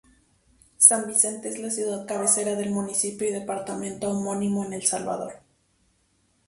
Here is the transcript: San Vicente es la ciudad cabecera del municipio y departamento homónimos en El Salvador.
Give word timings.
San 0.77 1.05
Vicente 1.05 1.49
es 1.49 1.59
la 1.59 1.69
ciudad 1.69 2.07
cabecera 2.07 2.55
del 2.55 2.71
municipio 2.71 3.29
y 3.29 3.33
departamento 3.33 4.09
homónimos 4.09 4.65
en 4.65 4.73
El 4.73 4.81
Salvador. 4.83 5.41